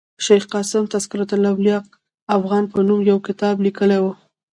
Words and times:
شېخ 0.25 0.43
قاسم 0.53 0.83
تذکرة 0.93 1.29
الاولياء 1.37 1.81
افغان 2.37 2.63
په 2.71 2.77
نوم 2.87 2.99
یو 3.11 3.17
کتاب 3.27 3.55
لیکلی 3.65 3.99
ؤ. 4.05 4.09